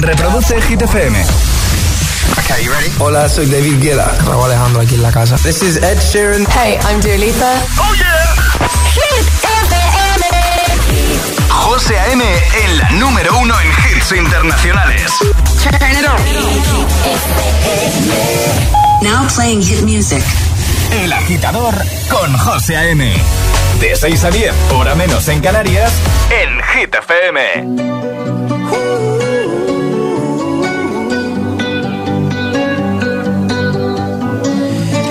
Reproduce 0.00 0.60
Hit 0.68 0.80
FM. 0.82 1.14
Okay, 2.38 2.64
you 2.64 2.70
ready? 2.72 2.90
Hola, 2.98 3.28
soy 3.28 3.46
David 3.46 3.80
Guetta. 3.82 4.16
Raúl 4.26 4.44
Alejandro 4.44 4.80
aquí 4.82 4.94
en 4.94 5.02
la 5.02 5.12
casa. 5.12 5.36
This 5.36 5.62
is 5.62 5.76
Ed 5.76 5.98
Sheeran. 6.00 6.46
Hey, 6.50 6.78
I'm 6.88 7.00
Dua 7.00 7.16
Lipa. 7.16 7.52
¡Oh, 7.78 7.94
yeah! 7.94 8.34
Hit 8.94 9.26
FM. 9.44 10.24
José 11.48 11.98
A.M. 11.98 12.24
en 12.64 12.78
la 12.78 12.90
número 12.92 13.38
uno 13.38 13.54
en 13.60 13.68
hits 13.68 14.12
internacionales. 14.12 15.10
Turn 15.62 15.92
it 15.92 16.06
on. 16.06 16.20
Now 19.02 19.26
playing 19.34 19.62
hit 19.62 19.82
music. 19.82 20.22
El 20.92 21.12
agitador 21.12 21.74
con 22.08 22.36
José 22.38 22.76
A.M. 22.76 23.12
De 23.80 23.96
6 23.96 24.24
a 24.24 24.30
10, 24.30 24.54
hora 24.72 24.94
menos 24.94 25.26
en 25.28 25.40
Canarias, 25.40 25.92
en 26.30 26.60
Hit 26.62 26.94
FM. 26.94 28.53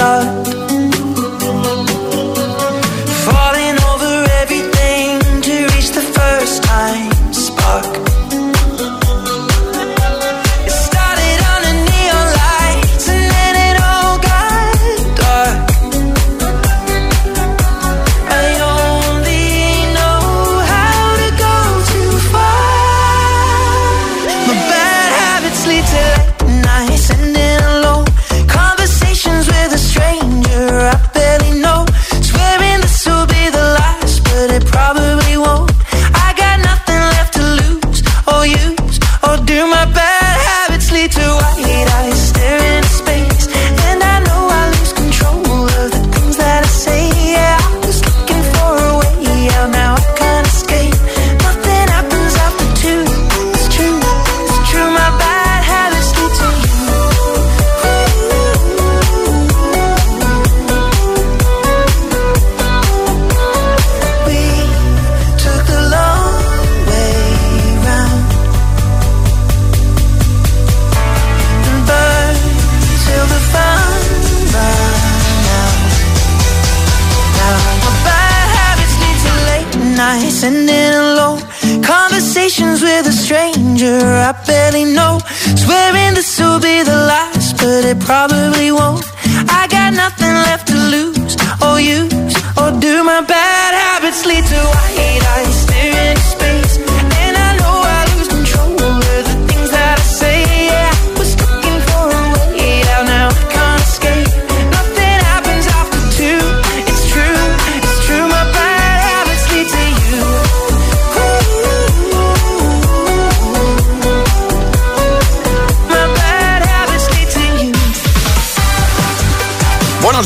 thought 0.00 0.59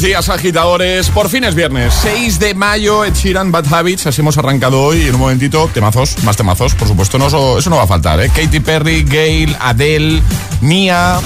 días, 0.04 0.28
agitadores. 0.28 1.08
Por 1.08 1.30
fin 1.30 1.44
es 1.44 1.54
viernes, 1.54 1.94
6 2.02 2.38
de 2.38 2.54
mayo, 2.54 3.06
Ed 3.06 3.14
Sheeran, 3.14 3.50
Bad 3.50 3.72
Habits. 3.72 4.06
Así 4.06 4.20
hemos 4.20 4.36
arrancado 4.36 4.82
hoy. 4.82 5.06
En 5.06 5.14
un 5.14 5.20
momentito, 5.20 5.70
temazos, 5.72 6.22
más 6.24 6.36
temazos, 6.36 6.74
por 6.74 6.86
supuesto. 6.86 7.16
Eso 7.16 7.70
no 7.70 7.76
va 7.76 7.84
a 7.84 7.86
faltar, 7.86 8.20
¿eh? 8.20 8.28
Katy 8.28 8.60
Perry, 8.60 9.02
Gail, 9.02 9.56
Adele, 9.58 10.20
Mia. 10.60 11.20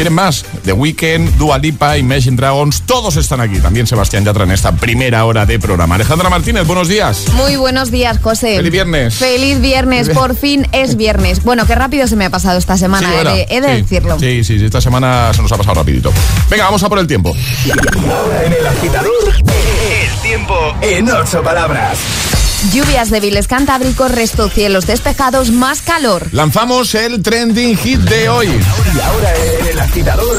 ¿Quieren 0.00 0.14
más? 0.14 0.46
The 0.64 0.72
Weeknd, 0.72 1.36
Dua 1.36 1.58
Lipa, 1.58 1.98
Imagine 1.98 2.34
Dragons, 2.34 2.80
todos 2.86 3.16
están 3.18 3.42
aquí. 3.42 3.58
También 3.58 3.86
Sebastián 3.86 4.24
Yatra 4.24 4.44
en 4.44 4.50
esta 4.52 4.72
primera 4.72 5.26
hora 5.26 5.44
de 5.44 5.58
programa. 5.58 5.96
Alejandra 5.96 6.30
Martínez, 6.30 6.66
buenos 6.66 6.88
días. 6.88 7.26
Muy 7.34 7.56
buenos 7.56 7.90
días, 7.90 8.18
José. 8.18 8.56
Feliz 8.56 8.72
viernes. 8.72 9.16
Feliz 9.16 9.60
viernes, 9.60 10.08
por 10.08 10.34
fin 10.34 10.66
es 10.72 10.96
viernes. 10.96 11.44
Bueno, 11.44 11.66
qué 11.66 11.74
rápido 11.74 12.06
se 12.08 12.16
me 12.16 12.24
ha 12.24 12.30
pasado 12.30 12.56
esta 12.56 12.78
semana, 12.78 13.10
Sí, 13.10 13.14
he 13.14 13.24
de, 13.24 13.46
he 13.50 13.60
de 13.60 13.74
Sí. 13.76 13.82
decirlo. 13.82 14.18
Sí, 14.18 14.42
sí, 14.42 14.58
sí, 14.58 14.64
esta 14.64 14.80
semana 14.80 15.34
se 15.34 15.42
nos 15.42 15.52
ha 15.52 15.58
pasado 15.58 15.74
rapidito. 15.74 16.10
Venga, 16.48 16.64
vamos 16.64 16.82
a 16.82 16.88
por 16.88 16.98
el 16.98 17.06
tiempo. 17.06 17.36
Ahora 18.10 18.44
en 18.46 18.52
el 18.54 18.66
agitador, 18.66 19.34
el 19.36 20.20
tiempo 20.22 20.54
en 20.80 21.10
ocho 21.10 21.42
palabras. 21.42 21.98
Lluvias 22.72 23.10
débiles 23.10 23.48
cantábricos, 23.48 24.12
resto 24.12 24.50
cielos 24.50 24.86
despejados, 24.86 25.50
más 25.50 25.80
calor. 25.80 26.28
Lanzamos 26.32 26.94
el 26.94 27.22
trending 27.22 27.76
hit 27.76 28.00
de 28.00 28.28
hoy. 28.28 28.48
Y 28.48 29.00
ahora 29.00 29.34
el 29.70 29.80
agitador, 29.80 30.36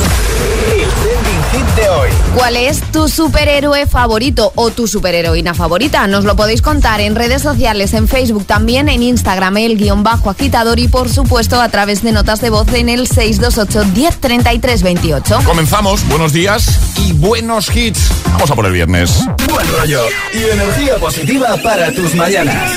hit 1.51 1.65
de 1.75 1.89
hoy. 1.89 2.09
¿Cuál 2.35 2.55
es 2.55 2.81
tu 2.91 3.07
superhéroe 3.07 3.85
favorito 3.85 4.51
o 4.55 4.71
tu 4.71 4.87
superheroína 4.87 5.53
favorita? 5.53 6.07
Nos 6.07 6.23
lo 6.23 6.35
podéis 6.35 6.61
contar 6.61 7.01
en 7.01 7.15
redes 7.15 7.41
sociales, 7.41 7.93
en 7.93 8.07
Facebook, 8.07 8.45
también 8.45 8.89
en 8.89 9.03
Instagram, 9.03 9.57
el 9.57 9.77
guion 9.77 10.03
bajo 10.03 10.29
agitador 10.29 10.79
y 10.79 10.87
por 10.87 11.09
supuesto 11.09 11.61
a 11.61 11.69
través 11.69 12.01
de 12.03 12.11
notas 12.11 12.41
de 12.41 12.49
voz 12.49 12.71
en 12.73 12.89
el 12.89 13.07
628 13.07 13.85
1033 13.93 14.83
28. 14.83 15.39
Comenzamos, 15.45 16.07
buenos 16.07 16.33
días 16.33 16.79
y 16.97 17.13
buenos 17.13 17.75
hits. 17.75 18.11
Vamos 18.25 18.49
a 18.49 18.55
por 18.55 18.65
el 18.65 18.73
viernes. 18.73 19.25
Buen 19.49 19.67
rollo 19.77 20.01
y 20.33 20.43
energía 20.43 20.95
positiva 20.97 21.57
para 21.63 21.91
tus 21.91 22.15
mañanas. 22.15 22.71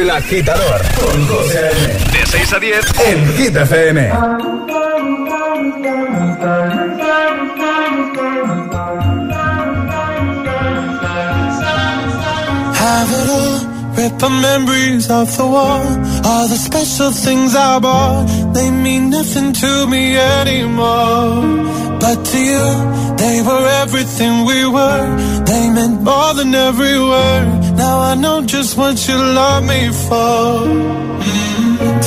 El 0.00 0.10
agitador 0.10 0.82
con 0.94 1.28
José 1.28 1.70
6 2.30 2.52
a 2.52 2.60
10 2.60 2.72
en 3.06 3.18
Hit 3.36 3.56
FM. 3.56 3.98
Have 12.82 13.10
it 13.20 13.28
all, 13.38 13.58
rip 13.96 14.18
the 14.18 14.30
memories 14.30 15.10
off 15.10 15.36
the 15.36 15.46
wall. 15.46 15.82
All 16.24 16.46
the 16.46 16.56
special 16.56 17.10
things 17.10 17.54
I 17.56 17.78
bought, 17.80 18.26
they 18.54 18.70
mean 18.70 19.10
nothing 19.10 19.52
to 19.52 19.86
me 19.88 20.16
anymore. 20.16 21.34
But 21.98 22.24
to 22.30 22.38
you, 22.38 22.66
they 23.22 23.42
were 23.42 23.66
everything 23.82 24.44
we 24.44 24.66
were. 24.66 25.06
They 25.50 25.68
meant 25.70 26.02
more 26.02 26.32
than 26.34 26.54
every 26.54 26.98
word. 26.98 27.46
Now 27.76 27.98
I 27.98 28.14
know 28.14 28.42
just 28.42 28.76
what 28.78 28.96
you 29.08 29.16
love 29.16 29.64
me 29.64 29.88
for. 30.06 30.44
Mm. 31.26 31.59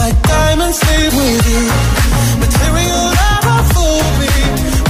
My 0.00 0.10
diamonds 0.30 0.80
with 1.18 1.46
you. 1.54 1.64
Material 2.44 3.06
me. 4.20 4.32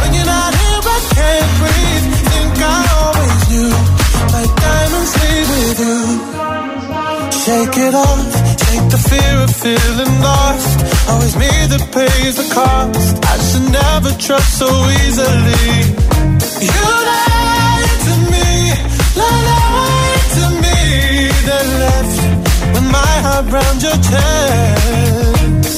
When 0.01 0.11
you're 0.15 0.31
not 0.37 0.53
here, 0.61 0.83
I 0.97 0.99
can't 1.17 1.51
breathe. 1.61 2.07
Think 2.31 2.55
I 2.61 2.81
always 3.01 3.43
knew. 3.51 3.73
Diamonds 4.67 5.13
with 5.53 5.79
you. 5.87 6.33
Shake 7.45 7.77
it 7.87 7.95
off, 7.95 8.31
take 8.69 8.87
the 8.95 9.01
fear 9.11 9.35
of 9.43 9.51
feeling 9.51 10.15
lost. 10.23 10.79
Always 11.11 11.35
me 11.37 11.51
that 11.73 11.85
pays 11.91 12.37
the 12.37 12.47
cost. 12.55 13.15
I 13.33 13.37
should 13.47 13.69
never 13.83 14.11
trust 14.27 14.59
so 14.59 14.71
easily. 15.03 15.67
You 16.71 16.87
lied 17.11 17.99
to 18.07 18.15
me, 18.33 18.49
lied 19.19 20.27
to 20.39 20.45
me. 20.63 20.79
Then 21.49 21.67
left 21.83 22.12
my 23.05 23.17
heart 23.27 23.47
round 23.57 23.79
your 23.87 23.99
chest. 24.09 25.77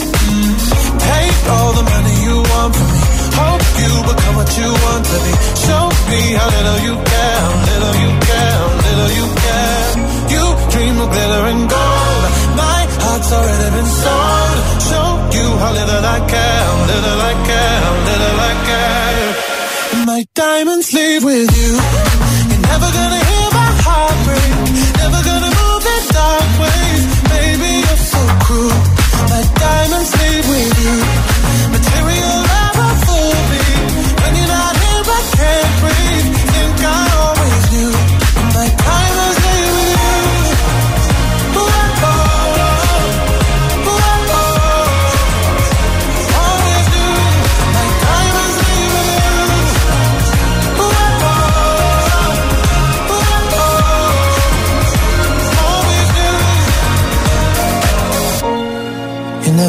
Take 1.09 1.41
all 1.55 1.73
the 1.79 1.85
money 1.93 2.17
you 2.29 2.37
want 2.53 2.73
from 2.77 2.89
me. 2.95 3.03
Hope 3.41 3.67
you 3.83 3.93
become 4.11 4.35
what 4.41 4.51
you 4.61 4.71
want 4.85 5.05
to 5.11 5.17
be. 5.25 5.33
Show 5.67 5.85
me 6.11 6.21
how 6.39 6.49
little 6.57 6.81
you 6.87 6.95
care, 7.13 7.45
little 7.71 7.95
you 8.05 8.11
care, 8.29 8.61
little 8.87 9.13
you 9.19 9.27
care. 9.45 9.91
You 10.35 10.45
dream 10.73 10.95
of 11.05 11.09
glitter 11.15 11.43
and 11.53 11.63
gold. 11.75 12.25
My 12.63 12.81
heart's 13.05 13.31
already 13.37 13.71
been 13.77 13.91
sold. 14.03 14.59
Show 14.89 15.09
you 15.39 15.47
how 15.63 15.73
little 15.81 16.05
I 16.17 16.19
care, 16.35 16.67
little 16.93 17.21
I 17.31 17.35
care, 17.51 17.85
little 18.11 18.39
I 18.51 18.53
care. 18.71 19.27
My 20.11 20.21
diamonds 20.35 20.89
leave 20.93 21.23
with 21.25 21.51
you. 21.61 21.73
You're 22.51 22.65
never 22.71 22.89
gonna 22.99 23.23
hear 23.31 23.44
so 28.15 28.23
cruel. 28.45 28.79
My 29.31 29.43
diamonds 29.61 30.11
leave 30.21 30.47
with 30.49 30.75
you. 30.85 31.64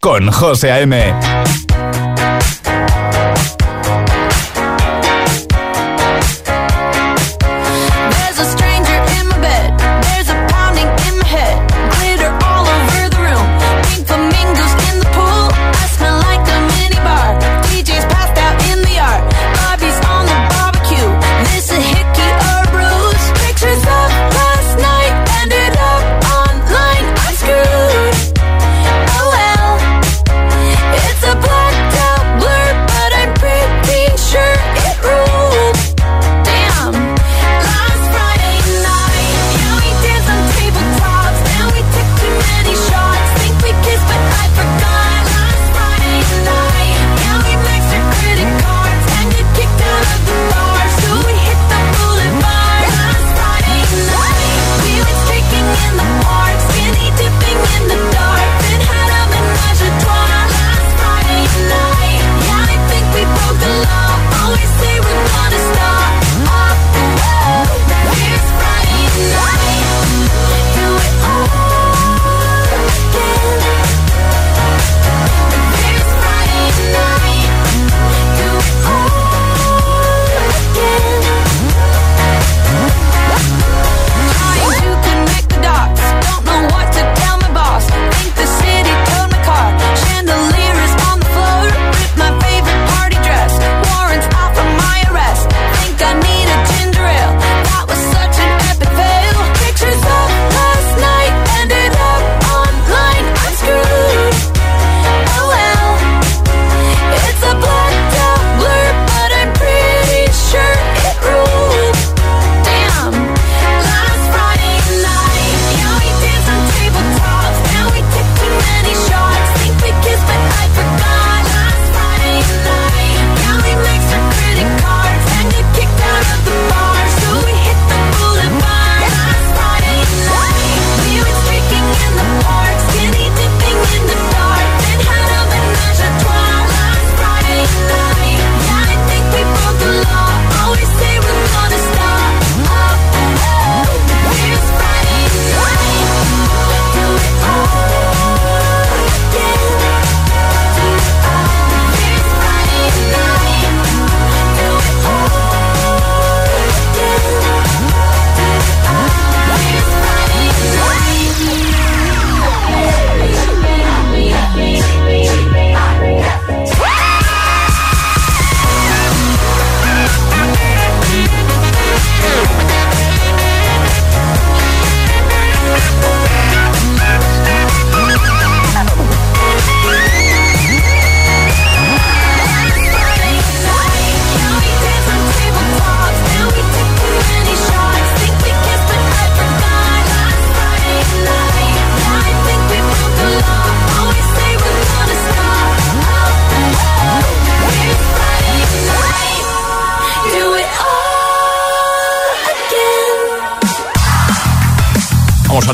con 0.00 0.30
José 0.30 0.70
A.M. 0.70 1.61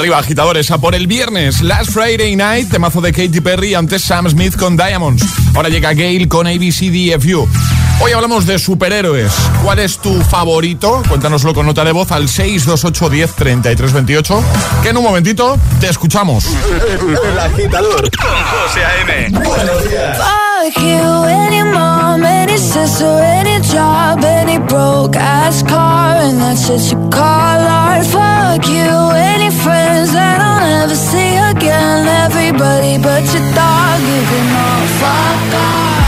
Arriba, 0.09 0.21
agitadores, 0.21 0.71
a 0.71 0.79
por 0.79 0.95
el 0.95 1.07
viernes. 1.07 1.61
Last 1.61 1.91
Friday 1.91 2.35
Night, 2.35 2.71
temazo 2.71 3.03
de 3.03 3.13
Katy 3.13 3.43
Perry, 3.43 3.75
antes 3.75 4.01
Sam 4.05 4.27
Smith 4.31 4.57
con 4.57 4.75
Diamonds. 4.75 5.23
Ahora 5.55 5.69
llega 5.69 5.93
Gail 5.93 6.27
con 6.29 6.47
ABCDFU. 6.47 7.78
Hoy 8.01 8.13
hablamos 8.13 8.47
de 8.47 8.59
superhéroes. 8.61 9.33
¿Cuál 9.65 9.81
es 9.81 9.99
tu 9.99 10.23
favorito? 10.23 11.03
Cuéntanoslo 11.09 11.53
con 11.53 11.67
nota 11.67 11.85
de 11.85 11.91
voz 11.91 12.13
al 12.13 12.29
628 12.29 13.11
10 13.11 13.35
33 13.35 13.93
28. 13.93 14.45
Que 14.83 14.91
en 14.91 14.97
un 14.97 15.03
momentito 15.03 15.59
te 15.81 15.89
escuchamos. 15.89 16.45
El 17.25 17.39
agitador 17.39 18.09
con 18.17 18.31
José 18.31 18.85
A.M. 18.85 19.31
Buenos 19.31 19.91
días. 19.91 20.17
Fuck 20.17 20.81
you, 20.81 21.25
any 21.25 21.63
mom, 21.65 22.25
any 22.25 22.57
sister, 22.57 23.07
any 23.07 23.61
job, 23.63 24.25
any 24.25 24.59
broke 24.59 25.17
ass 25.17 25.65
car, 25.65 26.19
and 26.19 26.41
that's 26.41 26.69
what 26.69 26.81
you 26.91 27.11
call 27.11 27.67
art. 27.67 28.05
Fuck 28.07 28.69
you, 28.69 29.11
any 29.17 29.51
friends 29.51 30.13
that 30.13 30.41
I'll 30.41 30.61
never 30.61 30.95
see 30.95 31.37
again. 31.37 32.07
Everybody 32.07 32.99
but 32.99 33.25
your 33.33 33.43
dog, 33.55 34.01
you 34.01 34.23
can 34.31 34.57
all 34.57 34.87
fuck 35.01 35.55
off. 35.55 36.08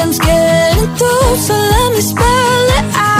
Nothing's 0.00 0.18
getting 0.18 0.96
through. 0.96 1.36
So 1.36 1.54
let 1.54 1.92
me 1.94 2.00
spell 2.00 2.68
it 2.78 2.94
out. 2.94 3.19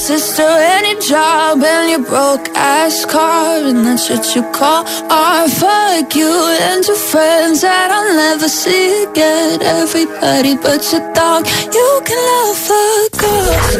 sister 0.00 0.50
your 0.90 1.00
job 1.00 1.62
and 1.62 1.90
your 1.90 2.02
broke 2.08 2.48
ass 2.56 3.04
car 3.04 3.58
and 3.68 3.84
that's 3.84 4.08
what 4.08 4.34
you 4.34 4.42
call 4.50 4.82
art. 5.10 5.50
Fuck 5.50 6.16
you 6.16 6.32
and 6.68 6.82
your 6.86 6.96
friends 6.96 7.60
that 7.60 7.90
I'll 7.96 8.14
never 8.16 8.48
see 8.48 9.04
again. 9.04 9.60
Everybody 9.62 10.56
but 10.56 10.80
your 10.90 11.04
dog, 11.12 11.46
you 11.76 11.88
can 12.06 12.20
love 12.30 12.56
fuck 12.68 13.22
off. 13.24 13.76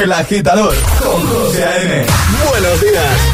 El 0.00 0.12
agitador 0.12 0.74
con 1.02 1.20
José 1.26 1.64
A.M. 1.64 2.06
Buenos 2.50 2.80
días. 2.80 3.33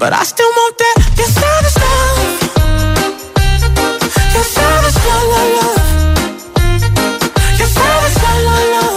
but 0.00 0.14
I 0.14 0.22
still 0.24 0.48
want 0.58 0.78
that. 0.78 0.96
Your 1.18 1.28
savage 1.28 1.76
love. 1.84 2.18
Your 4.34 4.46
savage 4.54 4.98
love, 5.06 5.26
love, 5.32 5.50
love. 5.58 5.80
Your 7.60 7.70
savage 7.76 8.16
love, 8.24 8.40
love, 8.48 8.68
love. 8.74 8.96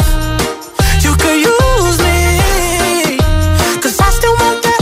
You 1.03 1.11
could 1.21 1.39
use 1.53 1.97
me, 2.07 3.19
'cause 3.81 3.97
I 3.99 4.09
still 4.17 4.35
want 4.41 4.59
that. 4.65 4.81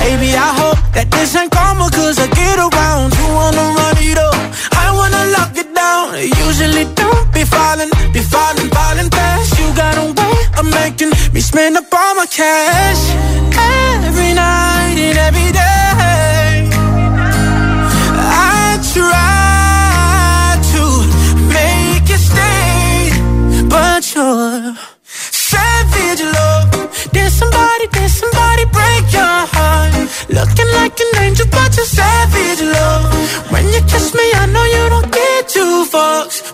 Baby, 0.00 0.30
I 0.46 0.50
hope 0.60 0.80
that 0.96 1.10
this 1.10 1.36
ain't 1.36 1.52
karma, 1.52 1.86
cause 1.90 2.18
I 2.18 2.28
get 2.40 2.58
around. 2.66 3.08
You 3.18 3.26
wanna 3.38 3.64
run 3.78 3.96
it 4.10 4.18
up, 4.28 4.36
I 4.84 4.86
wanna 4.98 5.22
lock 5.36 5.52
it 5.62 5.68
down. 5.74 6.16
Usually 6.46 6.86
don't 7.02 7.26
be 7.36 7.44
falling, 7.44 7.90
be 8.14 8.22
falling, 8.34 8.68
falling 8.76 9.10
fast. 9.16 9.58
You 9.58 9.66
got 9.82 9.94
a 9.98 10.06
way 10.18 10.36
of 10.58 10.64
making 10.80 11.10
me 11.34 11.40
spend 11.42 11.76
up 11.76 11.92
all 11.92 12.14
my 12.14 12.26
cash. 12.38 12.85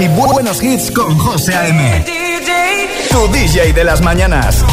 y 0.00 0.08
buenos 0.08 0.62
hits 0.62 0.90
con 0.90 1.16
José 1.18 1.54
A.M. 1.54 2.04
Tu 3.10 3.32
DJ 3.32 3.72
de 3.72 3.84
las 3.84 4.00
mañanas. 4.00 4.64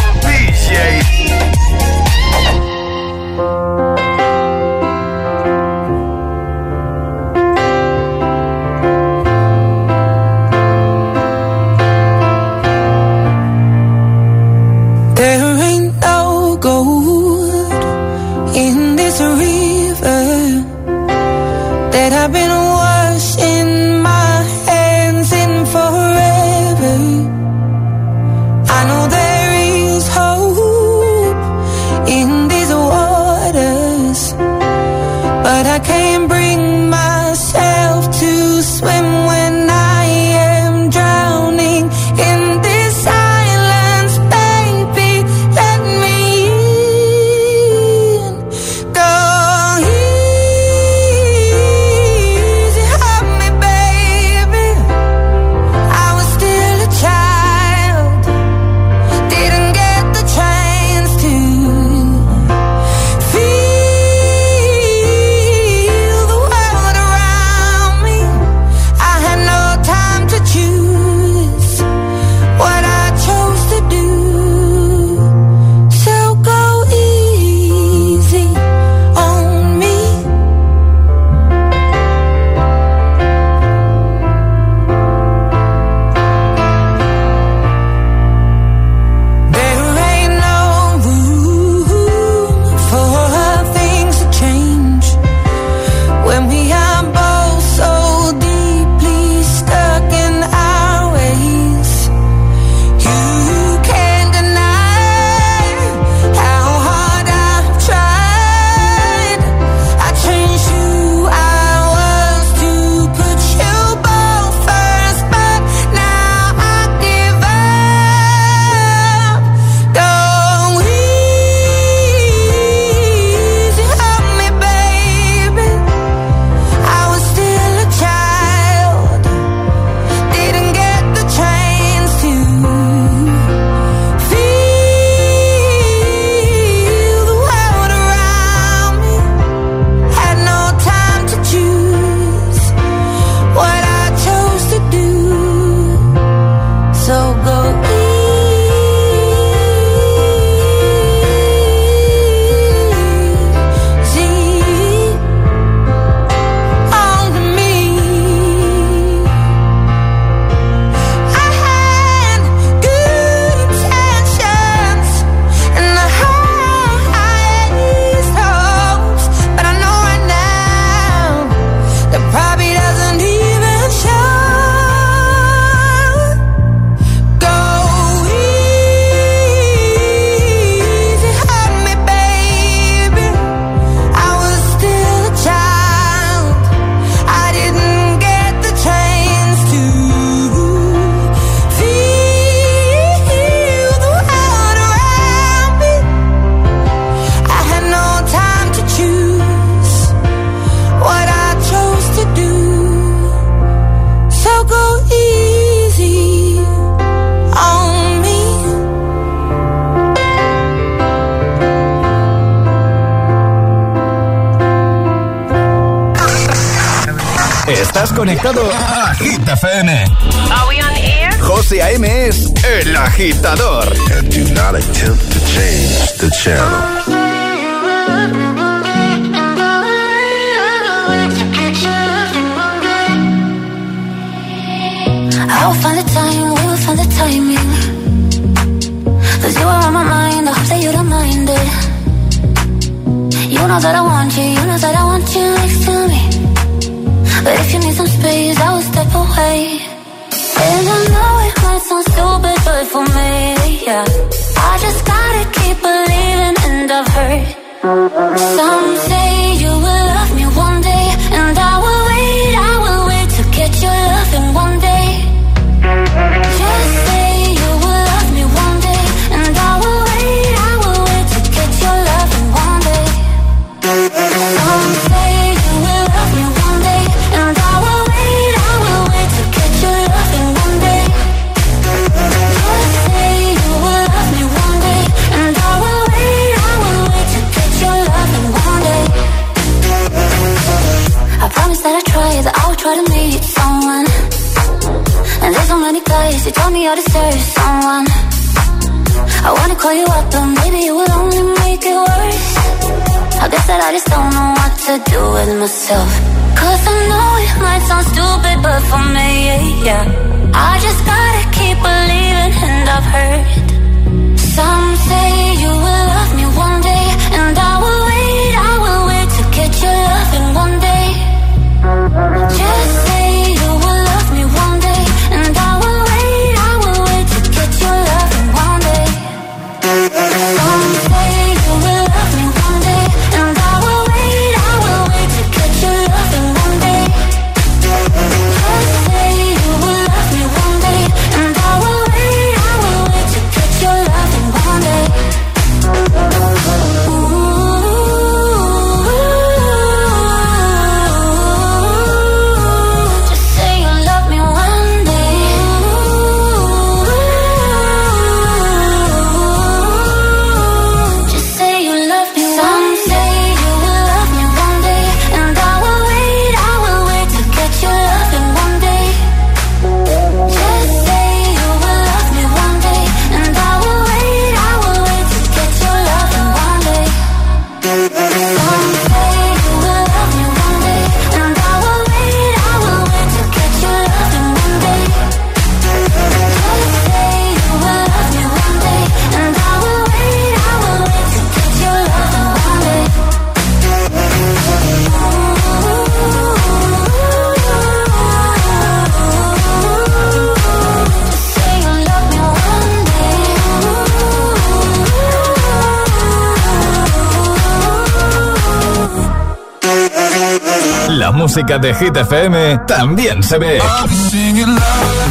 Música 411.53 411.77
de 411.79 411.93
Hit 411.93 412.15
FM 412.15 412.79
también 412.87 413.43
se 413.43 413.57
ve. 413.57 413.77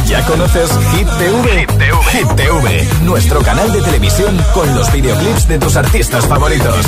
¿Ya 0.05 0.23
conoces 0.25 0.69
Hit 0.91 1.07
TV? 1.17 1.65
Hit 2.11 2.27
TV, 2.35 2.87
nuestro 3.01 3.41
canal 3.41 3.71
de 3.71 3.81
televisión 3.81 4.37
con 4.53 4.71
los 4.75 4.91
videoclips 4.93 5.47
de 5.47 5.57
tus 5.57 5.75
artistas 5.75 6.27
favoritos. 6.27 6.85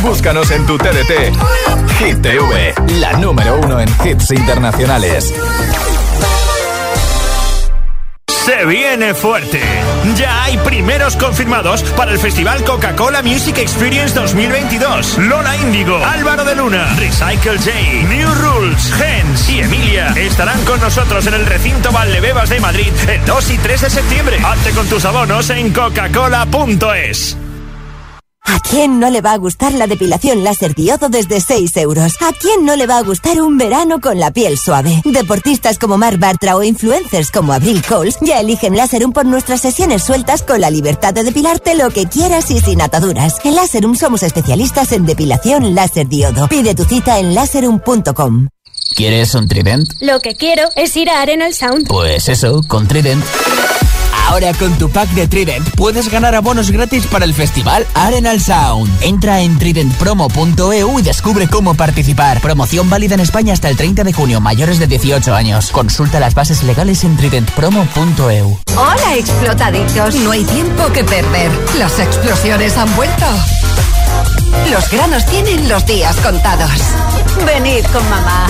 Búscanos 0.00 0.50
en 0.50 0.64
tu 0.64 0.78
TDT. 0.78 1.36
Hit 1.98 2.22
TV, 2.22 2.74
la 3.00 3.12
número 3.18 3.60
uno 3.62 3.78
en 3.78 3.88
hits 4.02 4.30
internacionales. 4.30 5.30
Se 8.44 8.64
viene 8.64 9.14
fuerte. 9.14 9.60
Ya 10.16 10.42
hay 10.42 10.58
primeros 10.58 11.16
confirmados 11.16 11.84
para 11.96 12.10
el 12.10 12.18
Festival 12.18 12.64
Coca-Cola 12.64 13.22
Music 13.22 13.56
Experience 13.58 14.18
2022. 14.18 15.18
Lola 15.18 15.56
Índigo, 15.58 15.96
Álvaro 16.04 16.44
de 16.44 16.56
Luna, 16.56 16.92
Recycle 16.98 17.56
J, 17.58 17.70
New 18.08 18.28
Rules, 18.34 18.92
Gens 18.94 19.48
y 19.48 19.60
Emilia 19.60 20.12
estarán 20.16 20.60
con 20.64 20.80
nosotros 20.80 21.24
en 21.28 21.34
el 21.34 21.46
recinto 21.46 21.92
Valdebebas 21.92 22.50
de 22.50 22.58
Madrid 22.58 22.92
el 23.06 23.24
2 23.24 23.50
y 23.52 23.58
3 23.58 23.80
de 23.80 23.90
septiembre. 23.90 24.40
Hazte 24.44 24.72
con 24.72 24.88
tus 24.88 25.04
abonos 25.04 25.48
en 25.50 25.72
coca-cola.es. 25.72 27.36
¿A 28.52 28.60
quién 28.60 29.00
no 29.00 29.08
le 29.08 29.22
va 29.22 29.32
a 29.32 29.38
gustar 29.38 29.72
la 29.72 29.86
depilación 29.86 30.44
láser 30.44 30.74
diodo 30.74 31.08
desde 31.08 31.40
6 31.40 31.74
euros? 31.78 32.12
¿A 32.20 32.34
quién 32.34 32.66
no 32.66 32.76
le 32.76 32.86
va 32.86 32.98
a 32.98 33.02
gustar 33.02 33.40
un 33.40 33.56
verano 33.56 33.98
con 33.98 34.20
la 34.20 34.30
piel 34.30 34.58
suave? 34.58 35.00
Deportistas 35.06 35.78
como 35.78 35.96
Mar 35.96 36.18
Bartra 36.18 36.54
o 36.54 36.62
influencers 36.62 37.30
como 37.30 37.54
Abril 37.54 37.82
Coles 37.82 38.18
ya 38.20 38.40
eligen 38.40 38.76
Láserum 38.76 39.14
por 39.14 39.24
nuestras 39.24 39.62
sesiones 39.62 40.02
sueltas 40.02 40.42
con 40.42 40.60
la 40.60 40.68
libertad 40.68 41.14
de 41.14 41.24
depilarte 41.24 41.74
lo 41.76 41.88
que 41.88 42.04
quieras 42.04 42.50
y 42.50 42.60
sin 42.60 42.82
ataduras. 42.82 43.36
En 43.42 43.54
Láserum 43.54 43.94
somos 43.94 44.22
especialistas 44.22 44.92
en 44.92 45.06
depilación 45.06 45.74
láser 45.74 46.06
diodo. 46.08 46.46
Pide 46.48 46.74
tu 46.74 46.84
cita 46.84 47.18
en 47.20 47.34
láserum.com. 47.34 48.48
¿Quieres 48.94 49.34
un 49.34 49.48
Trident? 49.48 49.88
Lo 50.02 50.20
que 50.20 50.36
quiero 50.36 50.68
es 50.76 50.94
ir 50.98 51.08
a 51.08 51.22
Arenal 51.22 51.54
Sound. 51.54 51.88
Pues 51.88 52.28
eso, 52.28 52.60
con 52.68 52.86
Trident. 52.86 53.24
Ahora 54.32 54.54
con 54.54 54.72
tu 54.78 54.88
pack 54.88 55.10
de 55.10 55.28
Trident 55.28 55.68
puedes 55.76 56.08
ganar 56.08 56.34
abonos 56.34 56.70
gratis 56.70 57.06
para 57.06 57.26
el 57.26 57.34
festival 57.34 57.86
Arenal 57.92 58.40
Sound. 58.40 58.90
Entra 59.02 59.42
en 59.42 59.58
tridentpromo.eu 59.58 60.98
y 60.98 61.02
descubre 61.02 61.48
cómo 61.48 61.74
participar. 61.74 62.40
Promoción 62.40 62.88
válida 62.88 63.12
en 63.12 63.20
España 63.20 63.52
hasta 63.52 63.68
el 63.68 63.76
30 63.76 64.04
de 64.04 64.14
junio, 64.14 64.40
mayores 64.40 64.78
de 64.78 64.86
18 64.86 65.34
años. 65.34 65.70
Consulta 65.70 66.18
las 66.18 66.34
bases 66.34 66.62
legales 66.62 67.04
en 67.04 67.14
tridentpromo.eu. 67.18 68.58
Hola, 68.74 69.16
explotaditos. 69.16 70.14
No 70.14 70.30
hay 70.30 70.44
tiempo 70.44 70.90
que 70.94 71.04
perder. 71.04 71.50
Las 71.78 71.98
explosiones 71.98 72.78
han 72.78 72.96
vuelto. 72.96 73.26
Los 74.70 74.90
granos 74.90 75.26
tienen 75.26 75.68
los 75.68 75.84
días 75.84 76.16
contados. 76.16 76.70
Venid 77.44 77.84
con 77.92 78.08
mamá. 78.08 78.46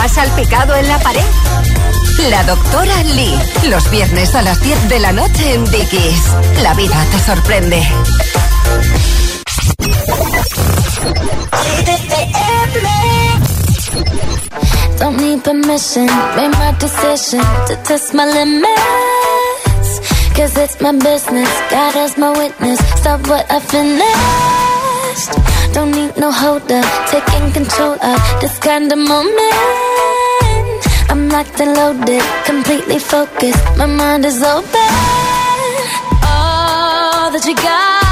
¿Has 0.00 0.12
salpicado 0.12 0.74
en 0.76 0.88
la 0.88 0.98
pared? 1.00 1.24
La 2.30 2.42
doctora 2.42 3.02
Lee. 3.04 3.38
Los 3.68 3.90
viernes 3.90 4.34
a 4.34 4.42
las 4.42 4.60
10 4.60 4.88
de 4.88 4.98
la 5.00 5.12
noche 5.12 5.54
en 5.54 5.64
Dickies. 5.70 6.22
La 6.62 6.74
vida 6.74 6.96
te 7.12 7.18
sorprende. 7.20 7.82
Don't 14.98 15.16
need 15.16 15.42
permission, 15.44 16.06
made 16.36 16.50
my 16.58 16.72
decision 16.78 17.40
to 17.68 17.76
test 17.84 18.14
my 18.14 18.26
limits. 18.26 18.68
Cause 20.34 20.56
it's 20.56 20.80
my 20.80 20.92
business, 20.92 21.48
God 21.70 21.96
as 21.96 22.18
my 22.18 22.30
witness. 22.30 22.78
Stop 23.00 23.26
what 23.28 23.46
I 23.50 23.60
Don't 25.72 25.90
need 25.90 26.16
no 26.16 26.30
holder, 26.30 26.82
taking 27.10 27.50
control 27.52 27.94
of 28.02 28.20
this 28.40 28.56
kind 28.58 28.92
of 28.92 28.98
moment. 28.98 29.54
I'm 31.10 31.28
locked 31.28 31.60
and 31.60 31.74
loaded, 31.74 32.22
completely 32.44 32.98
focused. 33.00 33.64
My 33.76 33.86
mind 33.86 34.24
is 34.24 34.42
open. 34.42 34.90
All 36.22 37.30
that 37.32 37.44
you 37.46 37.56
got's 37.56 38.07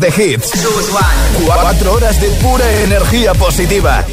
de 0.00 0.08
hits. 0.08 0.50
Cuatro 1.44 1.92
horas 1.92 2.20
de 2.20 2.28
pura 2.42 2.70
energía 2.82 3.34
positiva. 3.34 4.04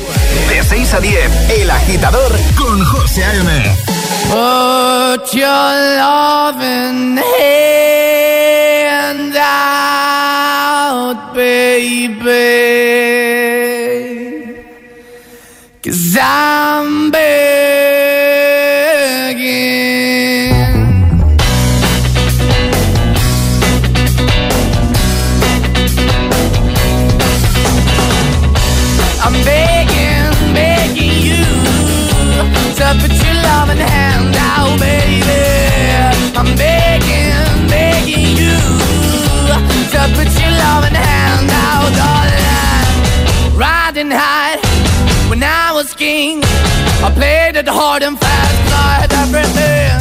And 48.02 48.18
I 48.18 49.06
had 49.06 49.14
everything. 49.14 49.94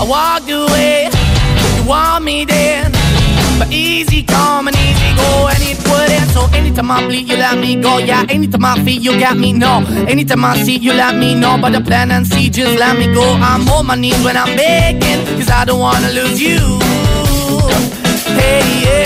I 0.00 0.04
walked 0.06 0.48
away, 0.48 1.10
you 1.76 1.88
want 1.88 2.24
me 2.24 2.44
then. 2.44 2.92
But 3.58 3.72
easy 3.72 4.22
come 4.22 4.68
and 4.68 4.76
easy 4.76 5.10
go, 5.16 5.48
and 5.48 5.60
it 5.60 5.78
wouldn't. 5.88 6.30
So 6.30 6.46
anytime 6.56 6.90
I 6.90 7.04
bleed, 7.06 7.28
you 7.28 7.36
let 7.36 7.58
me 7.58 7.74
go. 7.80 7.98
Yeah, 7.98 8.24
anytime 8.28 8.64
I 8.64 8.84
feel, 8.84 9.00
you 9.00 9.18
got 9.18 9.36
me. 9.36 9.52
No, 9.52 9.84
anytime 10.06 10.44
I 10.44 10.62
see, 10.62 10.76
you 10.76 10.92
let 10.92 11.16
me 11.16 11.34
know. 11.34 11.58
But 11.60 11.72
the 11.72 11.80
plan 11.80 12.12
and 12.12 12.26
see, 12.26 12.48
just 12.48 12.78
let 12.78 12.96
me 12.96 13.12
go. 13.12 13.24
I'm 13.40 13.68
on 13.70 13.86
my 13.86 13.96
knees 13.96 14.22
when 14.22 14.36
I'm 14.36 14.54
begging, 14.56 15.26
cause 15.38 15.50
I 15.50 15.64
don't 15.64 15.80
wanna 15.80 16.10
lose 16.12 16.40
you. 16.40 16.60
Hey, 18.38 18.62
yeah, 18.84 19.05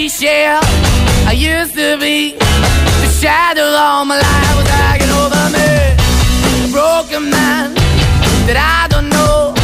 Empty 0.00 0.24
shell 0.24 0.60
I 1.26 1.34
used 1.36 1.74
to 1.74 1.98
be. 1.98 2.32
The 2.32 3.08
shadow 3.20 3.64
all 3.64 4.06
my 4.06 4.16
life 4.16 4.56
was 4.56 4.66
hanging 4.66 5.10
over 5.10 5.44
me. 5.52 5.68
A 6.64 6.72
broken 6.72 7.28
man 7.28 7.74
that 8.46 8.56
I 8.56 8.88
don't 8.88 9.10
know. 9.10 9.59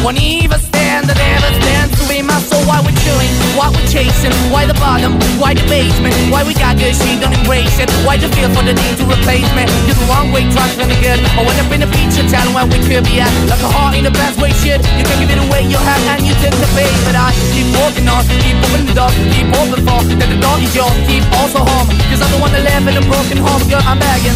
Won't 0.00 0.16
even 0.16 0.56
stand, 0.56 1.12
that 1.12 1.20
never 1.20 1.52
stands 1.60 1.92
to 2.00 2.08
be 2.08 2.24
my 2.24 2.40
soul. 2.48 2.64
Why 2.64 2.80
we 2.80 2.96
chewing? 3.04 3.28
Why 3.52 3.68
we 3.68 3.84
chasing? 3.84 4.32
Why 4.48 4.64
the 4.64 4.72
bottom? 4.80 5.20
Why 5.36 5.52
the 5.52 5.60
basement? 5.68 6.16
Why 6.32 6.40
we 6.40 6.56
got 6.56 6.80
good, 6.80 6.96
she 6.96 7.20
don't 7.20 7.36
embrace 7.36 7.76
it? 7.76 7.92
Why 8.08 8.16
the 8.16 8.32
feel 8.32 8.48
for 8.56 8.64
the 8.64 8.72
need 8.72 8.96
to 8.96 9.04
replace 9.04 9.44
me? 9.52 9.68
You're 9.84 10.00
the 10.00 10.08
wrong 10.08 10.32
way, 10.32 10.48
trying 10.56 10.72
to 10.72 10.88
good. 11.04 11.20
I 11.36 11.44
went 11.44 11.60
up 11.60 11.68
in 11.68 11.84
the 11.84 11.90
feature 11.92 12.24
town 12.32 12.48
where 12.56 12.64
we 12.64 12.80
could 12.80 13.04
be 13.04 13.20
at. 13.20 13.28
Like 13.44 13.60
a 13.60 13.68
heart 13.68 13.92
in 13.92 14.08
the 14.08 14.14
best 14.16 14.40
way, 14.40 14.56
shit. 14.64 14.80
You 14.96 15.04
can 15.04 15.20
give 15.20 15.36
it 15.36 15.40
away, 15.44 15.68
you 15.68 15.76
have, 15.76 16.02
and 16.16 16.24
you 16.24 16.32
take 16.40 16.56
the 16.56 16.70
bait. 16.72 16.96
But 17.04 17.20
I 17.20 17.36
keep 17.52 17.68
walking 17.76 18.08
on, 18.08 18.24
keep 18.40 18.56
opening 18.56 18.88
the 18.88 18.96
door, 18.96 19.12
keep 19.36 19.52
open 19.52 19.84
for 19.84 20.00
that 20.16 20.28
the 20.32 20.40
door 20.40 20.56
is 20.64 20.72
yours. 20.72 20.96
Keep 21.04 21.28
also 21.36 21.60
home, 21.60 21.92
cause 22.08 22.24
I'm 22.24 22.32
the 22.32 22.40
one 22.40 22.56
that 22.56 22.64
live 22.64 22.88
in 22.88 22.96
a 22.96 23.04
broken 23.04 23.36
home, 23.36 23.68
girl. 23.68 23.84
I'm 23.84 24.00
begging. 24.00 24.32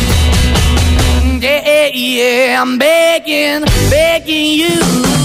Mm, 1.25 1.41
yeah, 1.41 1.89
yeah, 1.89 2.61
I'm 2.61 2.77
begging, 2.77 3.65
begging 3.89 4.61
you 4.61 5.25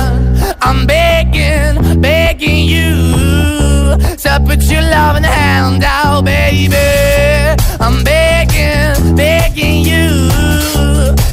I'm 0.63 0.85
begging, 0.85 2.01
begging 2.01 2.65
you 2.65 3.97
to 3.97 4.43
put 4.45 4.61
your 4.63 4.81
loving 4.81 5.23
hand 5.23 5.83
out, 5.83 6.23
baby. 6.23 6.75
I'm 7.79 8.03
begging, 8.03 9.15
begging 9.15 9.83
you 9.83 10.29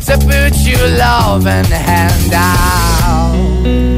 to 0.06 0.18
put 0.26 0.56
your 0.66 0.88
loving 0.96 1.70
hand 1.70 2.32
out. 2.32 3.97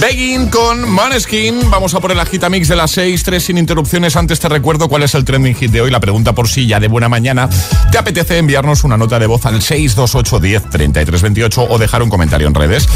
Begging 0.00 0.48
con 0.50 0.88
Maneskin. 0.88 1.70
Vamos 1.70 1.94
a 1.94 2.00
por 2.00 2.12
el 2.12 2.20
agitamix 2.20 2.68
de 2.68 2.76
las 2.76 2.90
6, 2.90 3.22
3 3.22 3.42
sin 3.42 3.58
interrupciones. 3.58 4.14
Antes 4.16 4.38
te 4.40 4.48
recuerdo 4.48 4.88
cuál 4.88 5.02
es 5.02 5.14
el 5.14 5.24
trending 5.24 5.54
hit 5.54 5.70
de 5.70 5.80
hoy. 5.80 5.90
La 5.90 6.00
pregunta 6.00 6.34
por 6.34 6.48
si 6.48 6.66
ya 6.66 6.78
de 6.80 6.88
buena 6.88 7.08
mañana 7.08 7.48
te 7.90 7.96
apetece 7.98 8.36
enviarnos 8.38 8.84
una 8.84 8.96
nota 8.98 9.18
de 9.18 9.26
voz 9.26 9.46
al 9.46 9.62
628 9.62 10.38
10 10.40 10.70
33 10.70 11.22
28 11.22 11.66
o 11.70 11.78
dejar 11.78 12.02
un 12.02 12.10
comentario 12.10 12.46
en 12.46 12.54
redes. 12.54 12.86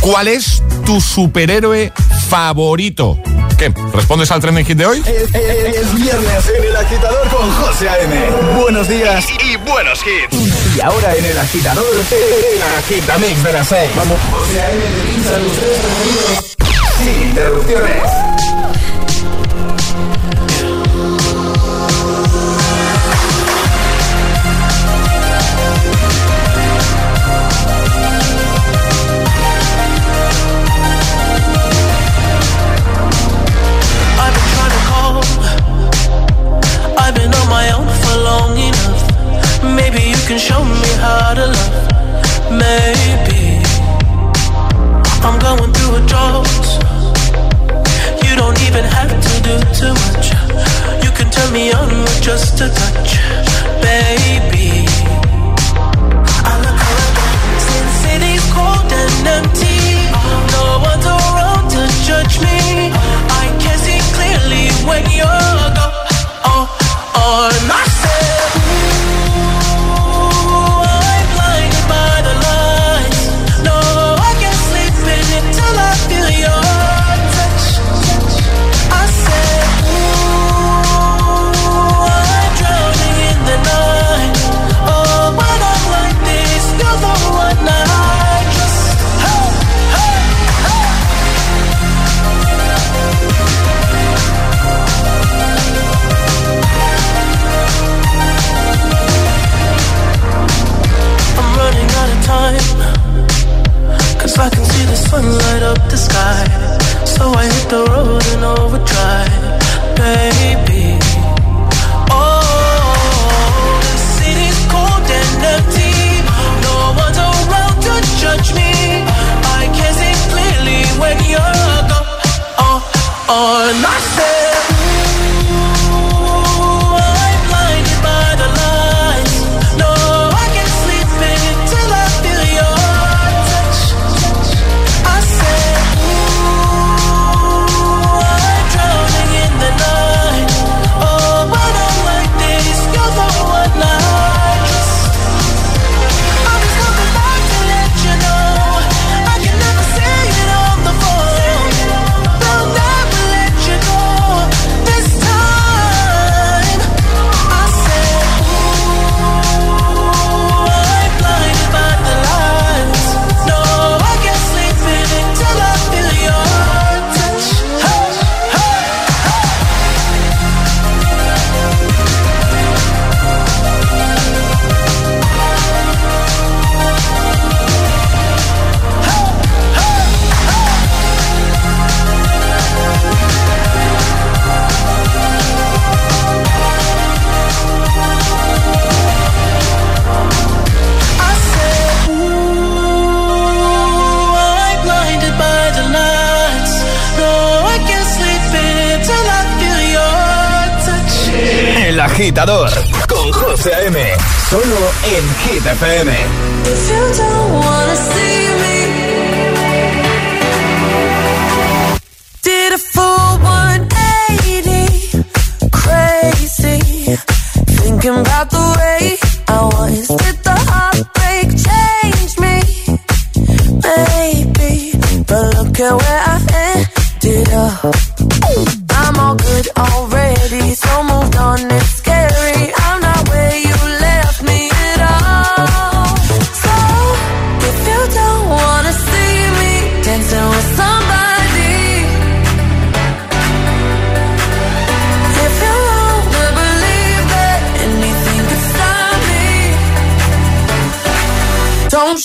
¿Cuál 0.00 0.28
es 0.28 0.62
tu 0.84 1.00
superhéroe 1.00 1.92
favorito? 2.28 3.18
¿Qué? 3.56 3.72
¿Respondes 3.92 4.30
al 4.30 4.40
trending 4.40 4.64
hit 4.64 4.76
de 4.78 4.86
hoy? 4.86 4.98
Es, 5.06 5.34
es- 5.34 5.76
es 5.76 5.94
viernes 5.94 6.44
en 6.58 6.64
el 6.64 6.76
agitador 6.76 7.28
con 7.28 7.50
José 7.52 7.88
A.M. 7.90 8.14
Buenos 8.60 8.88
días 8.88 9.26
y, 9.44 9.56
buenos 9.68 10.00
hits. 10.00 10.76
Y 10.76 10.80
ahora 10.80 11.14
en 11.14 11.24
el 11.24 11.38
agitador, 11.38 11.84
el 11.94 12.62
agitamix 12.78 13.42
de 13.42 13.52
las 13.52 13.68
6. 13.68 13.90
Vamos, 13.96 14.18
José 14.32 14.60
A.M. 14.62 14.80
interrupciones. 17.18 18.39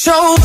So 0.06 0.45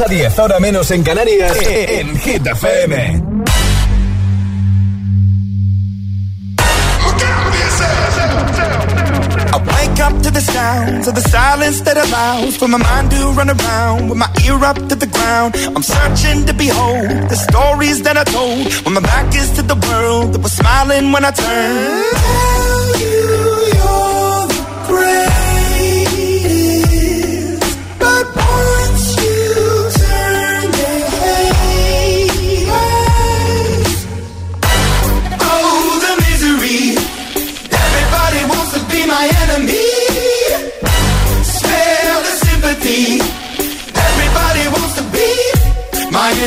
6 0.00 0.10
a 0.10 0.14
10, 0.14 0.38
ahora 0.38 0.60
menos 0.60 0.90
en 0.92 1.02
Canarias, 1.02 1.58
en 1.62 2.18
Hit 2.20 2.46
FM. 2.46 3.22
I 9.52 9.58
wake 9.58 10.00
up 10.00 10.22
to 10.22 10.30
the 10.30 10.40
sounds 10.40 11.06
of 11.06 11.14
the 11.14 11.20
silence 11.20 11.82
that 11.82 11.98
allows 11.98 12.56
for 12.56 12.66
my 12.66 12.78
mind 12.78 13.10
to 13.10 13.32
run 13.36 13.50
around 13.50 14.08
with 14.08 14.16
my 14.16 14.30
ear 14.46 14.64
up 14.64 14.78
to 14.88 14.94
the 14.94 15.06
ground. 15.06 15.54
I'm 15.76 15.82
searching 15.82 16.46
to 16.46 16.54
behold 16.54 17.28
the 17.28 17.36
stories 17.36 18.02
that 18.02 18.16
I 18.16 18.24
told 18.24 18.72
when 18.86 18.94
my 18.94 19.02
back 19.02 19.34
is 19.34 19.52
to 19.56 19.62
the 19.62 19.76
world 19.86 20.32
that 20.32 20.42
was 20.42 20.52
smiling 20.52 21.12
when 21.12 21.26
I 21.26 21.30
turned. 21.30 23.19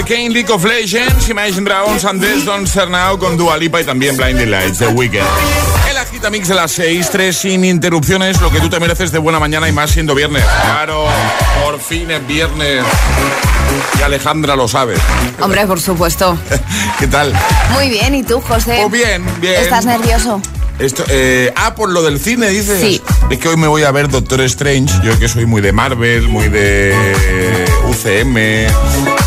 Desde 0.00 0.14
Arcane 0.14 0.30
League 0.30 0.50
of 0.50 0.64
Legends, 0.64 1.28
Imagine 1.28 1.64
Dragons, 1.64 2.04
Andes, 2.06 2.46
Don't 2.46 2.66
Start 2.66 2.90
Now 2.90 3.18
con 3.18 3.36
Dua 3.36 3.58
Lipa 3.58 3.82
y 3.82 3.84
también 3.84 4.16
Blinding 4.16 4.50
Lights, 4.50 4.78
The 4.78 4.88
Weeknd. 4.88 5.20
El 5.90 5.96
agita 5.98 6.30
mix 6.30 6.48
de 6.48 6.54
las 6.54 6.72
6, 6.72 7.10
3 7.10 7.36
sin 7.36 7.64
interrupciones, 7.66 8.40
lo 8.40 8.50
que 8.50 8.60
tú 8.60 8.70
te 8.70 8.80
mereces 8.80 9.12
de 9.12 9.18
buena 9.18 9.38
mañana 9.38 9.68
y 9.68 9.72
más 9.72 9.90
siendo 9.90 10.14
viernes. 10.14 10.42
Claro, 10.62 11.04
por 11.62 11.78
fin 11.80 12.10
es 12.10 12.26
viernes. 12.26 12.82
Y 13.98 14.02
Alejandra 14.02 14.56
lo 14.56 14.68
sabe. 14.68 14.94
Hombre, 15.40 15.66
por 15.66 15.80
supuesto. 15.80 16.38
¿Qué 16.98 17.06
tal? 17.06 17.34
Muy 17.72 17.90
bien, 17.90 18.14
¿y 18.14 18.22
tú, 18.22 18.40
José? 18.40 18.78
Pues 18.88 19.04
bien, 19.04 19.24
bien. 19.40 19.56
¿Estás 19.60 19.84
nervioso? 19.84 20.40
Esto, 20.80 21.04
eh, 21.08 21.52
ah, 21.56 21.74
por 21.74 21.90
lo 21.90 22.02
del 22.02 22.18
cine, 22.18 22.48
dices. 22.48 22.80
Sí. 22.80 23.00
Es 23.30 23.38
que 23.38 23.48
hoy 23.48 23.56
me 23.56 23.66
voy 23.66 23.82
a 23.84 23.90
ver 23.90 24.08
Doctor 24.08 24.40
Strange. 24.42 24.92
Yo 25.04 25.18
que 25.18 25.28
soy 25.28 25.46
muy 25.46 25.60
de 25.60 25.72
Marvel, 25.72 26.28
muy 26.28 26.48
de 26.48 26.94
UCM. 27.88 28.36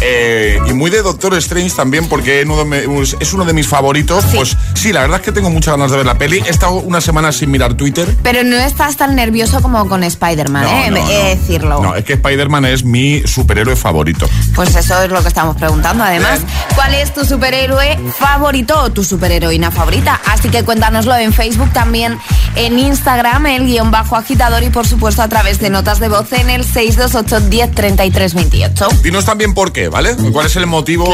eh, 0.02 0.60
y 0.68 0.74
muy 0.74 0.90
de 0.90 1.02
Doctor 1.02 1.36
Strange 1.36 1.76
también, 1.76 2.08
porque 2.10 2.42
es 2.42 2.46
uno 2.48 2.64
de, 2.66 3.14
es 3.20 3.34
uno 3.34 3.46
de 3.46 3.54
mis 3.54 3.68
favoritos. 3.68 4.26
Pues 4.34 4.58
sí, 4.74 4.92
la 4.92 5.02
verdad 5.02 5.20
es 5.20 5.26
que 5.26 5.32
tengo 5.32 5.50
muchas 5.50 5.74
ganas 5.76 5.92
de 5.92 5.98
ver 5.98 6.06
la 6.06 6.18
peli. 6.18 6.40
He 6.46 6.50
estado 6.50 6.74
una 6.76 7.02
semana 7.02 7.32
sin 7.32 7.52
mirar 7.52 7.76
Twitter. 7.76 8.08
Pero 8.24 8.44
no 8.44 8.58
estás 8.58 8.98
tan 8.98 9.16
nervioso 9.16 9.62
como 9.62 9.88
con 9.88 10.04
Spider-Man, 10.04 10.64
No, 10.64 10.70
¿eh? 10.70 10.92
no, 10.92 10.98
He 10.98 11.14
de 11.14 11.24
no. 11.24 11.30
decirlo. 11.40 11.82
No, 11.84 11.96
es 11.96 12.04
que 12.04 12.14
Spider-Man 12.14 12.66
es 12.66 12.84
mi 12.84 13.22
superhéroe 13.28 13.76
favorito. 13.76 14.28
Pues 14.56 14.76
eso 14.76 15.02
es 15.04 15.10
lo 15.12 15.22
que 15.22 15.28
estamos 15.28 15.56
preguntando. 15.58 16.04
Además, 16.04 16.40
¿cuál 16.76 16.94
es 16.96 17.14
tu 17.14 17.24
superhéroe 17.26 17.98
favorito 18.18 18.80
o 18.82 18.90
tu 18.92 19.04
superheroína 19.04 19.72
favorita? 19.72 20.20
Así 20.26 20.50
que 20.50 20.64
cuéntanoslo 20.64 21.16
en 21.16 21.32
Facebook, 21.34 21.43
también 21.74 22.18
en 22.56 22.80
Instagram, 22.80 23.48
el 23.48 23.66
guion 23.66 23.92
bajo 23.92 24.16
agitador 24.16 24.64
y 24.64 24.70
por 24.70 24.88
supuesto 24.88 25.22
a 25.22 25.28
través 25.28 25.60
de 25.60 25.70
notas 25.70 26.00
de 26.00 26.08
voz 26.08 26.32
en 26.32 26.50
el 26.50 26.64
628 26.64 27.50
10 27.50 27.72
33 27.72 28.34
28. 28.34 28.88
Dinos 29.04 29.26
también 29.26 29.54
por 29.54 29.74
qué, 29.74 29.90
¿vale? 29.90 30.16
¿Cuál 30.32 30.46
es 30.46 30.56
el 30.56 30.68
motivo 30.68 31.06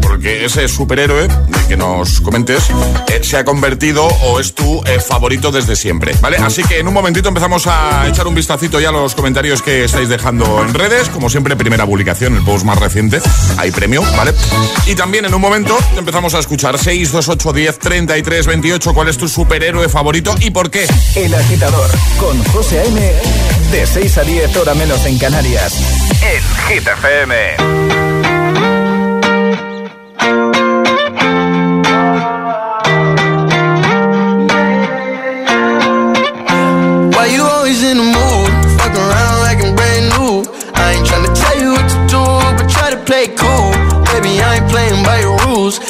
por 0.00 0.20
que 0.20 0.44
ese 0.44 0.68
superhéroe 0.68 1.26
del 1.26 1.66
que 1.66 1.76
nos 1.76 2.20
comentes 2.20 2.70
eh, 3.08 3.20
se 3.22 3.38
ha 3.38 3.44
convertido 3.44 4.04
o 4.04 4.38
es 4.38 4.54
tu 4.54 4.82
eh, 4.84 5.00
favorito 5.00 5.50
desde 5.50 5.76
siempre, 5.76 6.14
¿vale? 6.20 6.36
Así 6.36 6.62
que 6.62 6.78
en 6.78 6.86
un 6.86 6.94
momentito 6.94 7.28
empezamos 7.28 7.66
a 7.66 8.06
echar 8.06 8.26
un 8.26 8.34
vistacito 8.34 8.78
ya 8.80 8.90
a 8.90 8.92
los 8.92 9.14
comentarios 9.14 9.62
que 9.62 9.84
estáis 9.84 10.08
dejando 10.08 10.62
en 10.62 10.74
redes. 10.74 11.08
Como 11.08 11.30
siempre, 11.30 11.56
primera 11.56 11.86
publicación, 11.86 12.36
el 12.36 12.44
post 12.44 12.64
más 12.64 12.78
reciente. 12.78 13.20
Hay 13.56 13.70
premio, 13.70 14.02
¿vale? 14.16 14.34
Y 14.86 14.94
también 14.94 15.24
en 15.24 15.34
un 15.34 15.40
momento 15.40 15.76
empezamos 15.96 16.34
a 16.34 16.38
escuchar 16.38 16.78
628 16.78 17.52
10 17.52 17.78
33 17.78 18.46
28. 18.46 18.94
¿Cuál 18.94 19.08
es 19.08 19.16
tu 19.16 19.28
superhéroe 19.40 19.88
favorito 19.88 20.34
y 20.42 20.50
por 20.50 20.70
qué? 20.70 20.86
El 21.14 21.34
agitador 21.34 21.90
con 22.18 22.44
José 22.52 22.80
A.M. 22.80 23.12
De 23.72 23.86
6 23.86 24.18
a 24.18 24.22
10, 24.22 24.54
hora 24.56 24.74
menos 24.74 25.06
en 25.06 25.18
Canarias. 25.18 25.76
En 26.20 26.42
Hit 26.68 26.86
FM. 26.86 27.56
Why 37.16 37.26
you 37.34 37.42
always 37.42 37.82
in 37.82 37.96
the 37.96 38.04
mood? 38.04 38.50
Fuck 38.76 38.94
around 38.94 39.40
like 39.40 39.64
I'm 39.64 39.74
brand 39.74 40.10
new. 40.18 40.44
I 40.74 40.96
ain't 40.96 41.06
tryna 41.06 41.32
tell 41.32 41.58
you 41.58 41.72
what 41.72 41.88
to 41.88 41.98
do, 42.12 42.22
but 42.58 42.68
try 42.68 42.90
to 42.90 42.98
play 43.06 43.28
cool. 43.28 43.72
Baby, 44.12 44.42
I 44.42 44.56
ain't 44.56 44.68
playing 44.68 45.02
by 45.02 45.20
your 45.20 45.38
rules. 45.46 45.80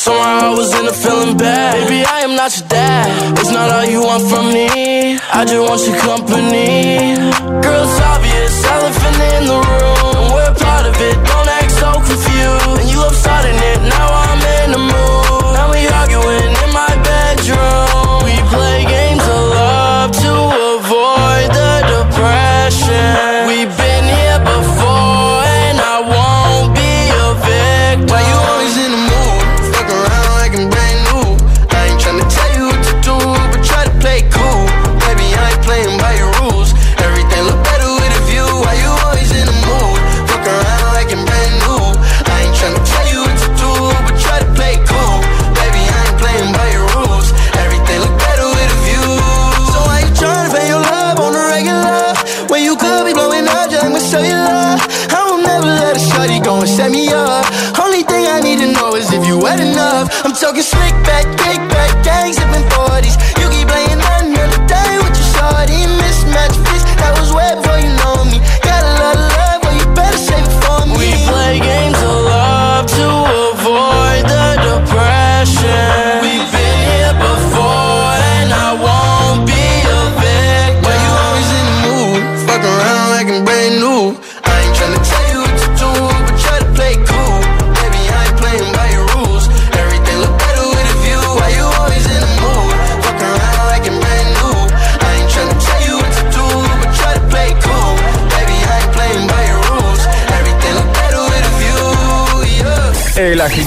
Somehow 0.00 0.52
I 0.52 0.54
was 0.56 0.72
in 0.80 0.86
a 0.88 0.94
feeling 0.94 1.36
bad. 1.36 1.76
Baby, 1.76 2.00
I 2.08 2.20
am 2.20 2.34
not 2.34 2.56
your 2.56 2.66
dad. 2.68 3.36
It's 3.38 3.52
not 3.52 3.68
all 3.68 3.84
you 3.84 4.00
want 4.00 4.24
from 4.32 4.48
me. 4.48 5.18
I 5.20 5.44
just 5.44 5.60
want 5.60 5.84
your 5.84 5.98
company. 6.00 7.20
Girl, 7.60 7.84
it's 7.84 8.00
obvious, 8.00 8.64
elephant 8.64 9.20
in 9.36 9.49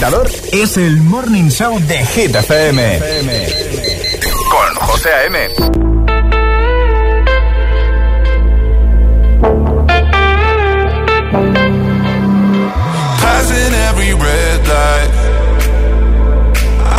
agitador 0.04 0.30
es 0.52 0.76
el 0.76 1.02
Morning 1.02 1.50
Show 1.50 1.80
de 1.80 2.06
Hit 2.06 2.36
FM. 2.36 3.00
Con 4.52 4.76
José 4.88 5.10
A.M. 5.10 5.38
Passing 13.22 13.74
every 13.88 14.14
red 14.14 14.68
light. 14.68 15.12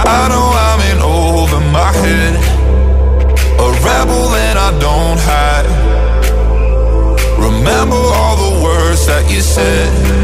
I 0.07 0.28
know 0.30 0.48
I'm 0.66 0.80
in 0.90 1.02
over 1.02 1.61
my 1.72 1.92
head. 1.92 2.34
A 3.59 3.68
rebel 3.84 4.28
that 4.30 4.57
I 4.57 4.70
don't 4.80 5.20
hide. 5.28 5.68
Remember 7.38 7.96
all 7.96 8.36
the 8.36 8.64
words 8.64 9.07
that 9.07 9.30
you 9.30 9.42
said. 9.42 10.24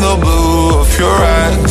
the 0.00 0.16
blue 0.16 0.80
of 0.80 0.98
your 0.98 1.10
eyes. 1.10 1.69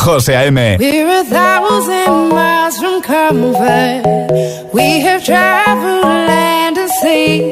José 0.00 0.32
A.M. 0.32 0.78
We're 0.78 1.20
a 1.20 1.24
thousand 1.24 2.30
miles 2.30 2.78
from 2.78 3.02
comfort. 3.02 4.02
We 4.72 5.00
have 5.00 5.22
traveled 5.22 6.04
land 6.04 6.78
and 6.78 6.90
sea. 7.02 7.50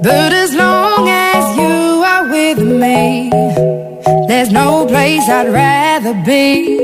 But 0.00 0.32
as 0.32 0.54
long 0.54 1.08
as 1.08 1.56
you 1.56 2.04
are 2.12 2.24
with 2.30 2.60
me, 2.82 3.30
there's 4.28 4.52
no 4.52 4.86
place 4.86 5.28
I'd 5.28 5.52
rather 5.52 6.14
be. 6.24 6.78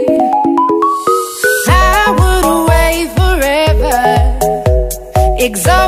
I 1.68 2.10
would 2.18 2.44
away 2.58 2.94
forever. 3.16 3.98
Exhausted. 5.38 5.79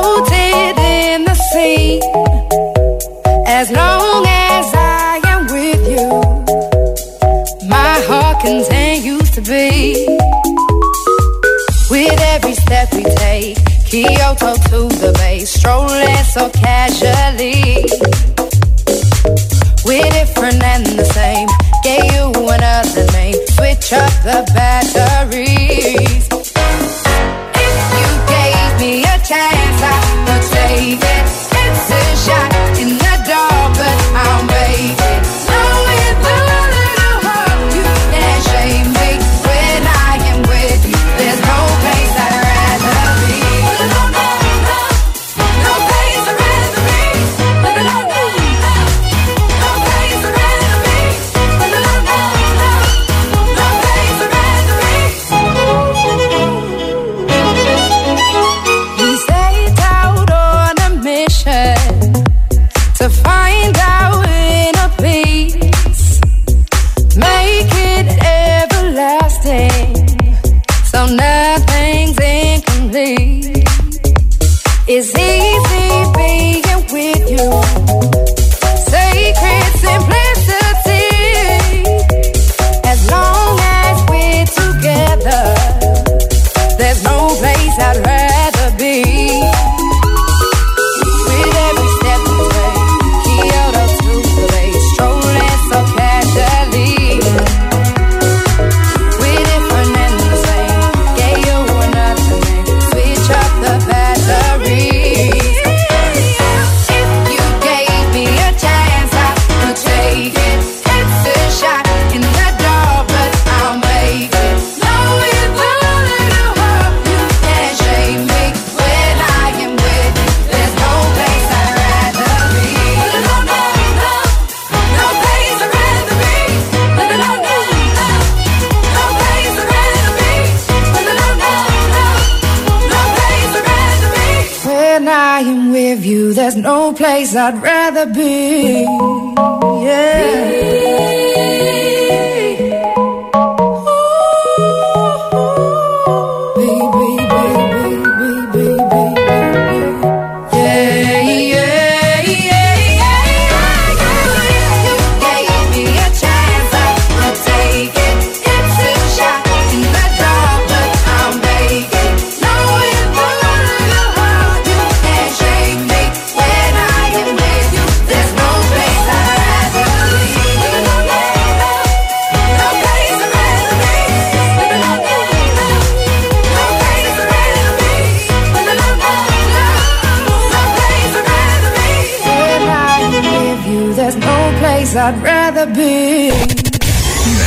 I'd 184.95 185.23
rather 185.23 185.65
be. 185.65 186.31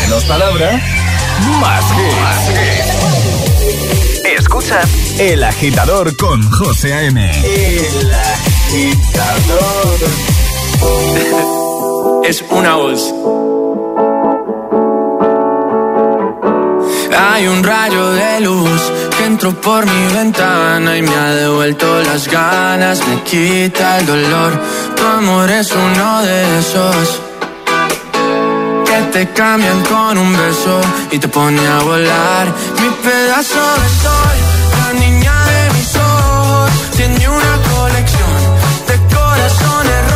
Menos 0.02 0.24
palabra, 0.24 0.80
más 1.60 1.84
hits. 1.92 2.96
Escucha 4.38 4.80
El 5.18 5.44
Agitador 5.44 6.16
con 6.16 6.42
José 6.50 6.92
A.M. 6.92 7.30
El 7.44 8.12
Agitador. 8.12 9.98
es 12.24 12.44
una 12.50 12.74
voz. 12.74 13.14
Hay 17.16 17.46
un 17.46 17.62
rayo 17.62 18.10
de 18.10 18.40
luz 18.40 18.92
que 19.16 19.24
entró 19.24 19.52
por 19.60 19.86
mi 19.86 20.14
ventana 20.14 20.98
y 20.98 21.02
me 21.02 21.14
ha 21.14 21.34
devuelto 21.34 22.02
las 22.02 22.26
ganas, 22.28 23.06
me 23.06 23.22
quita 23.22 23.98
el 23.98 24.06
dolor. 24.06 24.60
Tu 24.96 25.04
amor 25.04 25.48
es 25.48 25.70
uno 25.70 26.22
de 26.22 26.58
esos 26.58 27.25
te 29.16 29.26
cambian 29.28 29.82
con 29.84 30.18
un 30.18 30.30
beso 30.36 30.78
y 31.10 31.18
te 31.18 31.26
pone 31.26 31.66
a 31.66 31.78
volar. 31.78 32.46
Mi 32.82 32.90
pedazo 33.02 33.62
de 33.82 33.88
sol, 34.02 34.36
la 34.78 34.92
niña 35.00 35.34
de 35.52 35.72
mis 35.72 35.96
ojos, 35.96 36.70
tiene 36.98 37.26
una 37.26 37.54
colección 37.72 38.38
de 38.88 39.14
corazones 39.14 40.02
rotos. 40.10 40.15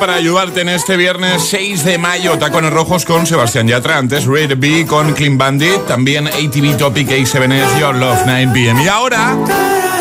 para 0.00 0.14
ayudarte 0.14 0.62
en 0.62 0.70
este 0.70 0.96
viernes 0.96 1.42
6 1.50 1.84
de 1.84 1.98
mayo. 1.98 2.38
Tacones 2.38 2.72
rojos 2.72 3.04
con 3.04 3.26
Sebastián 3.26 3.68
Yatra. 3.68 3.98
Antes, 3.98 4.24
Red 4.24 4.54
B 4.56 4.86
con 4.86 5.12
Clean 5.12 5.36
Bandit. 5.36 5.86
También 5.86 6.26
ATV 6.26 6.78
Topic 6.78 7.06
A7S 7.08 7.78
Your 7.78 7.94
Love 7.94 8.20
9 8.24 8.50
PM. 8.54 8.82
Y 8.82 8.88
ahora 8.88 9.36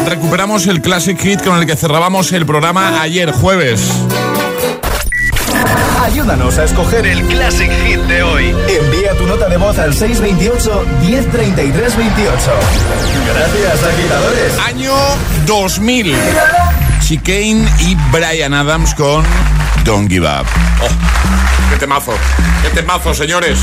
recuperamos 0.08 0.68
el 0.68 0.82
classic 0.82 1.20
hit 1.20 1.44
con 1.44 1.60
el 1.60 1.66
que 1.66 1.76
cerrábamos 1.76 2.32
el 2.32 2.46
programa 2.46 3.02
ayer 3.02 3.32
jueves. 3.34 3.92
Ayúdanos 6.02 6.58
a 6.58 6.64
escoger 6.64 7.06
el 7.06 7.22
Classic 7.28 7.70
Hit 7.86 8.00
de 8.02 8.24
hoy. 8.24 8.56
Envía 8.68 9.14
tu 9.18 9.28
nota 9.28 9.50
de 9.50 9.58
voz 9.58 9.78
al 9.78 9.94
628 9.94 10.86
1033 11.02 11.98
28. 11.98 12.34
Gracias, 13.28 13.84
agitadores. 13.84 14.60
Año 14.66 14.94
2000. 15.46 16.16
Chicane 17.02 17.68
y 17.80 17.98
Brian 18.12 18.54
Adams 18.54 18.96
con 18.96 19.24
Don't 19.84 20.08
Give 20.10 20.26
Up. 20.26 20.48
Oh, 20.82 21.70
¡Qué 21.70 21.78
temazo! 21.78 22.14
¡Qué 22.62 22.70
temazo, 22.70 23.14
señores! 23.14 23.60